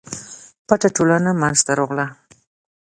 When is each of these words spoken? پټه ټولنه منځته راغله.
پټه 0.67 0.89
ټولنه 0.95 1.29
منځته 1.41 1.71
راغله. 1.79 2.05